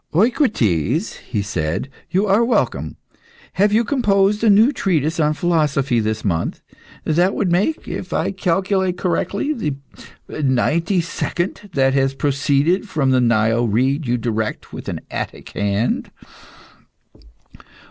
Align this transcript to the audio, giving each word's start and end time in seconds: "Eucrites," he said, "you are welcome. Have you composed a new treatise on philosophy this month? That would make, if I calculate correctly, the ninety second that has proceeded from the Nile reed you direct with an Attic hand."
"Eucrites," 0.15 1.17
he 1.19 1.43
said, 1.43 1.87
"you 2.09 2.25
are 2.25 2.43
welcome. 2.43 2.97
Have 3.61 3.71
you 3.71 3.83
composed 3.83 4.43
a 4.43 4.49
new 4.49 4.71
treatise 4.71 5.19
on 5.19 5.35
philosophy 5.35 5.99
this 5.99 6.25
month? 6.25 6.59
That 7.03 7.35
would 7.35 7.51
make, 7.51 7.87
if 7.87 8.11
I 8.11 8.31
calculate 8.31 8.97
correctly, 8.97 9.53
the 9.53 9.75
ninety 10.27 11.01
second 11.01 11.69
that 11.73 11.93
has 11.93 12.15
proceeded 12.15 12.89
from 12.89 13.11
the 13.11 13.21
Nile 13.21 13.67
reed 13.67 14.07
you 14.07 14.17
direct 14.17 14.73
with 14.73 14.89
an 14.89 15.01
Attic 15.11 15.49
hand." 15.49 16.09